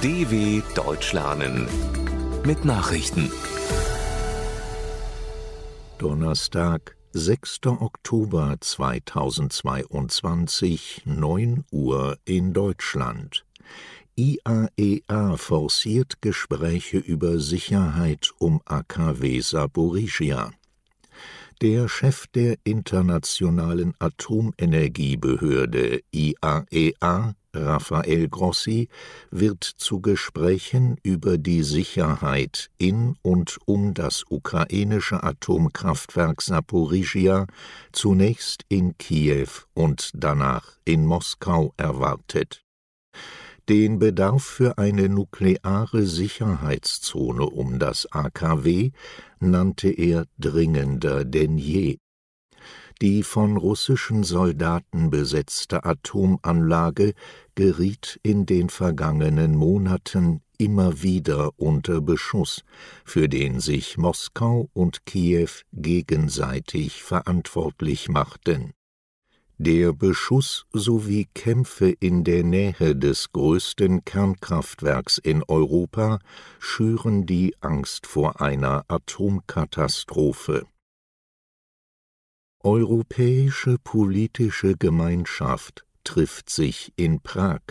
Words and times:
DW 0.00 0.62
Deutsch 0.76 1.12
lernen 1.12 1.66
mit 2.46 2.64
Nachrichten. 2.64 3.32
Donnerstag, 5.98 6.96
6. 7.14 7.58
Oktober 7.66 8.54
2022, 8.60 11.02
9 11.04 11.64
Uhr 11.72 12.16
in 12.24 12.52
Deutschland. 12.52 13.44
IAEA 14.14 15.36
forciert 15.36 16.22
Gespräche 16.22 16.98
über 16.98 17.40
Sicherheit 17.40 18.30
um 18.38 18.60
AKW 18.66 19.40
Saporizhia. 19.40 20.52
Der 21.60 21.88
Chef 21.88 22.28
der 22.28 22.56
Internationalen 22.62 23.94
Atomenergiebehörde 23.98 26.02
IAEA, 26.12 27.34
Rafael 27.64 28.28
Grossi, 28.28 28.88
wird 29.30 29.64
zu 29.64 30.00
Gesprächen 30.00 30.96
über 31.02 31.38
die 31.38 31.62
Sicherheit 31.62 32.70
in 32.78 33.16
und 33.22 33.58
um 33.66 33.94
das 33.94 34.24
ukrainische 34.28 35.22
Atomkraftwerk 35.22 36.42
Saporizhia 36.42 37.46
zunächst 37.92 38.64
in 38.68 38.96
Kiew 38.98 39.48
und 39.74 40.10
danach 40.14 40.78
in 40.84 41.04
Moskau 41.06 41.74
erwartet 41.76 42.64
den 43.68 43.98
Bedarf 43.98 44.44
für 44.44 44.78
eine 44.78 45.08
nukleare 45.08 46.06
Sicherheitszone 46.06 47.44
um 47.44 47.78
das 47.78 48.10
AKW 48.10 48.92
nannte 49.40 49.90
er 49.90 50.24
dringender 50.38 51.24
denn 51.24 51.58
je. 51.58 51.98
Die 53.00 53.22
von 53.22 53.56
russischen 53.56 54.24
Soldaten 54.24 55.10
besetzte 55.10 55.84
Atomanlage 55.84 57.14
geriet 57.54 58.18
in 58.22 58.44
den 58.44 58.70
vergangenen 58.70 59.54
Monaten 59.54 60.40
immer 60.58 61.02
wieder 61.02 61.50
unter 61.56 62.00
Beschuss, 62.00 62.64
für 63.04 63.28
den 63.28 63.60
sich 63.60 63.96
Moskau 63.98 64.68
und 64.72 65.06
Kiew 65.06 65.50
gegenseitig 65.72 67.04
verantwortlich 67.04 68.08
machten 68.08 68.72
der 69.60 69.92
Beschuss 69.92 70.66
sowie 70.72 71.26
Kämpfe 71.34 71.90
in 71.90 72.22
der 72.22 72.44
Nähe 72.44 72.94
des 72.94 73.32
größten 73.32 74.04
Kernkraftwerks 74.04 75.18
in 75.18 75.42
Europa 75.48 76.20
schüren 76.60 77.26
die 77.26 77.56
Angst 77.60 78.06
vor 78.06 78.40
einer 78.40 78.84
Atomkatastrophe. 78.86 80.64
Europäische 82.70 83.78
politische 83.82 84.76
Gemeinschaft 84.76 85.86
trifft 86.04 86.50
sich 86.50 86.92
in 86.96 87.22
Prag. 87.22 87.62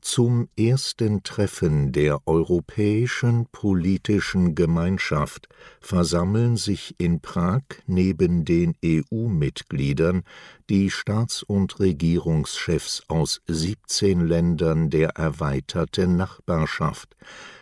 Zum 0.00 0.48
ersten 0.58 1.22
Treffen 1.22 1.92
der 1.92 2.18
Europäischen 2.26 3.46
Politischen 3.52 4.56
Gemeinschaft 4.56 5.48
versammeln 5.80 6.56
sich 6.56 6.96
in 6.98 7.20
Prag 7.20 7.62
neben 7.86 8.44
den 8.44 8.74
EU-Mitgliedern 8.84 10.24
die 10.68 10.90
Staats- 10.90 11.44
und 11.44 11.78
Regierungschefs 11.78 13.04
aus 13.06 13.40
17 13.46 14.26
Ländern 14.26 14.90
der 14.90 15.10
erweiterten 15.10 16.16
Nachbarschaft, 16.16 17.14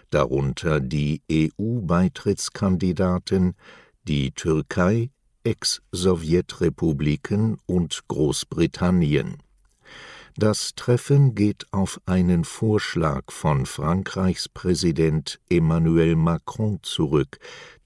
darunter 0.08 0.80
die 0.80 1.20
EU-Beitrittskandidaten, 1.30 3.56
die 4.08 4.32
Türkei, 4.32 5.10
Ex-Sowjetrepubliken 5.44 7.58
und 7.66 8.08
Großbritannien 8.08 9.36
das 10.36 10.74
Treffen 10.74 11.34
geht 11.34 11.66
auf 11.72 12.00
einen 12.06 12.44
Vorschlag 12.44 13.30
von 13.30 13.66
Frankreichs 13.66 14.48
Präsident 14.48 15.40
Emmanuel 15.50 16.16
Macron 16.16 16.78
zurück, 16.82 17.38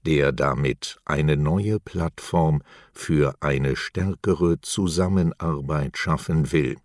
der 0.05 0.31
damit 0.31 0.97
eine 1.05 1.37
neue 1.37 1.79
Plattform 1.79 2.61
für 2.93 3.35
eine 3.41 3.75
stärkere 3.75 4.61
Zusammenarbeit 4.61 5.97
schaffen 5.97 6.51
will. 6.51 6.77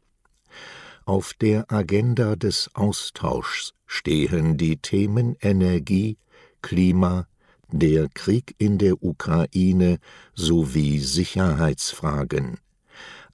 Auf 1.05 1.35
der 1.35 1.71
Agenda 1.71 2.37
des 2.37 2.71
Austauschs 2.75 3.75
stehen 3.87 4.57
die 4.57 4.79
Themen 4.79 5.37
Energie, 5.41 6.17
Klima, 6.63 7.27
der 7.73 8.09
Krieg 8.09 8.55
in 8.59 8.79
der 8.79 9.03
Ukraine 9.03 9.99
sowie 10.35 10.99
Sicherheitsfragen. 10.99 12.59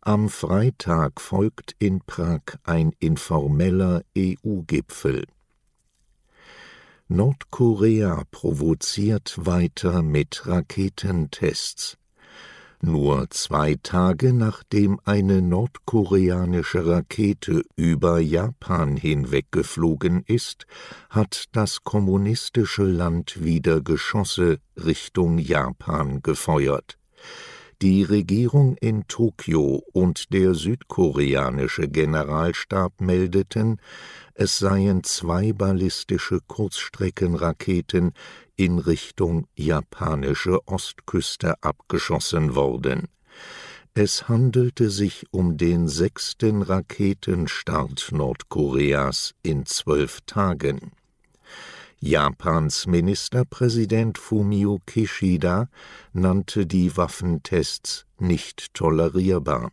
Am 0.01 0.29
Freitag 0.29 1.21
folgt 1.21 1.75
in 1.79 2.01
Prag 2.01 2.43
ein 2.63 2.93
informeller 3.01 4.03
EU-Gipfel. 4.17 5.25
Nordkorea 7.09 8.25
provoziert 8.31 9.35
weiter 9.37 10.03
mit 10.03 10.47
Raketentests. 10.47 11.99
Nur 12.87 13.29
zwei 13.31 13.75
Tage 13.83 14.33
nachdem 14.33 15.01
eine 15.05 15.43
nordkoreanische 15.43 16.87
Rakete 16.87 17.65
über 17.75 18.21
Japan 18.21 18.97
hinweggeflogen 18.97 20.23
ist, 20.25 20.67
hat 21.11 21.47
das 21.51 21.83
kommunistische 21.83 22.85
Land 22.85 23.43
wieder 23.43 23.81
Geschosse 23.81 24.61
Richtung 24.77 25.39
Japan 25.39 26.23
gefeuert. 26.23 26.97
Die 27.83 28.05
Regierung 28.05 28.77
in 28.79 29.07
Tokio 29.07 29.83
und 29.93 30.33
der 30.33 30.55
südkoreanische 30.55 31.89
Generalstab 31.89 33.03
meldeten, 33.03 33.83
es 34.33 34.59
seien 34.59 35.05
zwei 35.05 35.53
ballistische 35.53 36.41
Kurzstreckenraketen 36.47 38.15
in 38.57 38.79
Richtung 38.79 39.47
japanische 39.55 40.67
Ostküste 40.67 41.63
abgeschossen 41.63 42.55
worden. 42.55 43.09
Es 43.93 44.27
handelte 44.27 44.89
sich 44.89 45.27
um 45.31 45.59
den 45.59 45.87
sechsten 45.87 46.63
Raketenstart 46.63 48.09
Nordkoreas 48.11 49.35
in 49.43 49.67
zwölf 49.67 50.23
Tagen 50.25 50.93
Japans 52.01 52.87
Ministerpräsident 52.87 54.19
Fumio 54.19 54.81
Kishida 54.87 55.71
nannte 56.13 56.67
die 56.67 56.95
Waffentests 56.95 58.05
nicht 58.19 58.75
tolerierbar. 58.75 59.73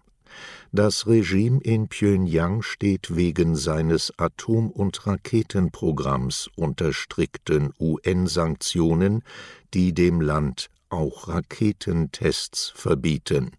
Das 0.71 1.05
Regime 1.05 1.59
in 1.61 1.89
Pjöngjang 1.89 2.61
steht 2.61 3.15
wegen 3.15 3.57
seines 3.57 4.17
Atom- 4.17 4.71
und 4.71 5.05
Raketenprogramms 5.05 6.49
unter 6.55 6.93
strikten 6.93 7.73
UN-Sanktionen, 7.77 9.23
die 9.73 9.93
dem 9.93 10.21
Land 10.21 10.69
auch 10.89 11.27
Raketentests 11.27 12.71
verbieten. 12.73 13.51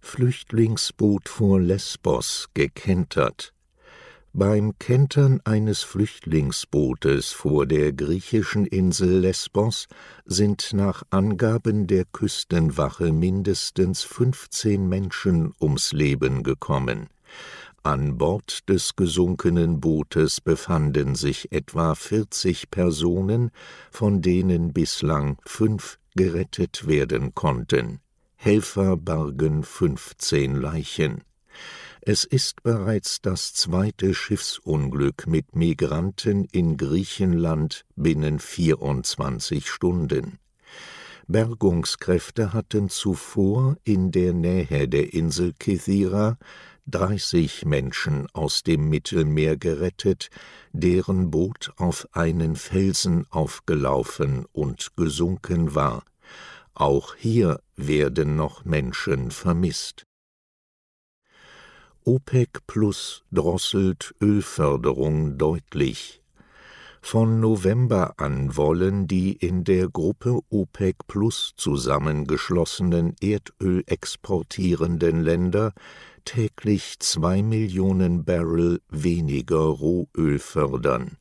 Flüchtlingsboot 0.00 1.28
vor 1.28 1.60
Lesbos 1.60 2.48
gekentert 2.54 3.52
beim 4.32 4.78
Kentern 4.78 5.40
eines 5.44 5.82
Flüchtlingsbootes 5.82 7.32
vor 7.32 7.66
der 7.66 7.92
griechischen 7.92 8.64
Insel 8.64 9.20
Lesbos 9.20 9.88
sind 10.24 10.72
nach 10.72 11.02
Angaben 11.10 11.86
der 11.86 12.04
Küstenwache 12.04 13.12
mindestens 13.12 14.02
15 14.02 14.88
Menschen 14.88 15.52
ums 15.60 15.92
Leben 15.92 16.42
gekommen. 16.42 17.08
An 17.82 18.18
Bord 18.18 18.68
des 18.68 18.94
gesunkenen 18.94 19.80
Bootes 19.80 20.40
befanden 20.40 21.14
sich 21.14 21.50
etwa 21.50 21.94
40 21.94 22.70
Personen, 22.70 23.50
von 23.90 24.20
denen 24.20 24.72
bislang 24.72 25.38
fünf 25.46 25.98
gerettet 26.14 26.86
werden 26.86 27.34
konnten. 27.34 28.00
Helfer 28.36 28.96
bargen 28.96 29.64
15 29.64 30.56
Leichen. 30.56 31.24
Es 32.02 32.24
ist 32.24 32.62
bereits 32.62 33.20
das 33.20 33.52
zweite 33.52 34.14
Schiffsunglück 34.14 35.26
mit 35.26 35.54
Migranten 35.54 36.46
in 36.46 36.78
Griechenland 36.78 37.84
binnen 37.94 38.38
24 38.38 39.68
Stunden. 39.68 40.38
Bergungskräfte 41.26 42.54
hatten 42.54 42.88
zuvor 42.88 43.76
in 43.84 44.10
der 44.12 44.32
Nähe 44.32 44.88
der 44.88 45.12
Insel 45.12 45.52
Kythira 45.58 46.38
30 46.86 47.66
Menschen 47.66 48.26
aus 48.32 48.62
dem 48.62 48.88
Mittelmeer 48.88 49.58
gerettet, 49.58 50.30
deren 50.72 51.30
Boot 51.30 51.70
auf 51.76 52.08
einen 52.12 52.56
Felsen 52.56 53.26
aufgelaufen 53.30 54.46
und 54.52 54.96
gesunken 54.96 55.74
war. 55.74 56.02
Auch 56.72 57.14
hier 57.14 57.60
werden 57.76 58.36
noch 58.36 58.64
Menschen 58.64 59.30
vermisst. 59.30 60.06
OPEC 62.04 62.66
Plus 62.66 63.24
drosselt 63.30 64.14
Ölförderung 64.22 65.36
deutlich. 65.36 66.22
Von 67.02 67.40
November 67.40 68.14
an 68.16 68.56
wollen 68.56 69.06
die 69.06 69.32
in 69.32 69.64
der 69.64 69.88
Gruppe 69.88 70.40
OPEC 70.48 71.06
Plus 71.06 71.52
zusammengeschlossenen 71.56 73.16
erdölexportierenden 73.20 75.20
Länder 75.20 75.74
täglich 76.24 76.98
zwei 77.00 77.42
Millionen 77.42 78.24
Barrel 78.24 78.80
weniger 78.88 79.58
Rohöl 79.58 80.38
fördern. 80.38 81.18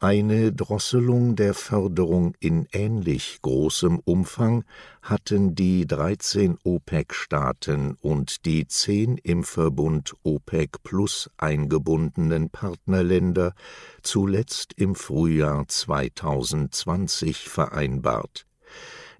Eine 0.00 0.52
Drosselung 0.52 1.34
der 1.34 1.54
Förderung 1.54 2.36
in 2.38 2.68
ähnlich 2.70 3.40
großem 3.42 3.98
Umfang 4.04 4.64
hatten 5.02 5.56
die 5.56 5.88
13 5.88 6.56
OPEC-Staaten 6.62 7.96
und 8.00 8.44
die 8.44 8.68
zehn 8.68 9.18
im 9.18 9.42
Verbund 9.42 10.14
OPEC 10.22 10.84
Plus 10.84 11.28
eingebundenen 11.36 12.48
Partnerländer 12.48 13.54
zuletzt 14.02 14.72
im 14.76 14.94
Frühjahr 14.94 15.66
2020 15.66 17.48
vereinbart 17.48 18.47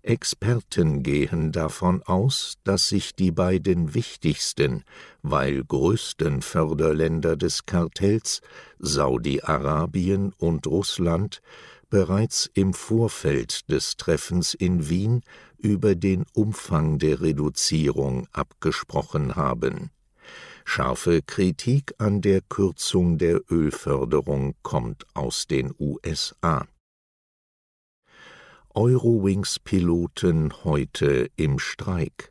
Experten 0.08 1.02
gehen 1.02 1.52
davon 1.52 2.02
aus, 2.02 2.54
dass 2.64 2.88
sich 2.88 3.14
die 3.14 3.30
beiden 3.30 3.92
wichtigsten, 3.92 4.84
weil 5.20 5.62
größten 5.62 6.40
Förderländer 6.40 7.36
des 7.36 7.66
Kartells, 7.66 8.40
Saudi-Arabien 8.78 10.32
und 10.38 10.66
Russland, 10.66 11.42
bereits 11.90 12.50
im 12.54 12.72
Vorfeld 12.72 13.70
des 13.70 13.98
Treffens 13.98 14.54
in 14.54 14.88
Wien 14.88 15.20
über 15.58 15.94
den 15.94 16.24
Umfang 16.32 16.98
der 16.98 17.20
Reduzierung 17.20 18.28
abgesprochen 18.32 19.36
haben. 19.36 19.90
Scharfe 20.64 21.20
Kritik 21.20 21.94
an 21.98 22.22
der 22.22 22.40
Kürzung 22.40 23.18
der 23.18 23.42
Ölförderung 23.50 24.54
kommt 24.62 25.04
aus 25.12 25.46
den 25.46 25.74
USA. 25.78 26.66
Eurowings-Piloten 28.78 30.52
heute 30.62 31.32
im 31.34 31.58
Streik. 31.58 32.30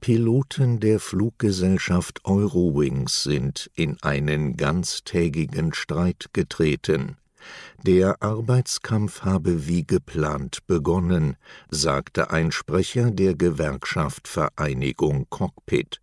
Piloten 0.00 0.80
der 0.80 0.98
Fluggesellschaft 0.98 2.24
Eurowings 2.24 3.22
sind 3.22 3.70
in 3.76 3.96
einen 4.02 4.56
ganztägigen 4.56 5.72
Streit 5.72 6.30
getreten. 6.32 7.18
Der 7.84 8.20
Arbeitskampf 8.20 9.22
habe 9.22 9.68
wie 9.68 9.86
geplant 9.86 10.66
begonnen, 10.66 11.36
sagte 11.70 12.32
ein 12.32 12.50
Sprecher 12.50 13.12
der 13.12 13.36
Gewerkschaft 13.36 14.26
Vereinigung 14.26 15.28
Cockpit. 15.30 16.00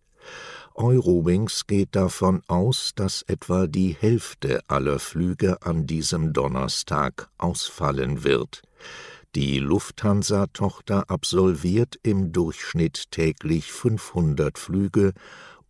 Eurowings 0.74 1.66
geht 1.66 1.94
davon 1.94 2.40
aus, 2.48 2.92
dass 2.96 3.20
etwa 3.28 3.66
die 3.66 3.94
Hälfte 4.00 4.62
aller 4.68 4.98
Flüge 4.98 5.60
an 5.60 5.86
diesem 5.86 6.32
Donnerstag 6.32 7.28
ausfallen 7.36 8.24
wird. 8.24 8.62
Die 9.34 9.58
Lufthansa-Tochter 9.58 11.08
absolviert 11.08 11.98
im 12.02 12.32
Durchschnitt 12.32 13.10
täglich 13.10 13.72
500 13.72 14.58
Flüge 14.58 15.14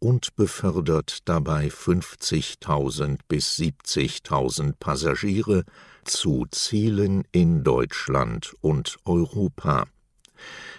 und 0.00 0.35
befördert 0.35 1.19
dabei 1.26 1.69
50.000 1.69 3.20
bis 3.29 3.56
70.000 3.56 4.75
Passagiere 4.81 5.62
zu 6.05 6.47
Zielen 6.50 7.23
in 7.31 7.62
Deutschland 7.62 8.53
und 8.61 8.97
Europa. 9.05 9.87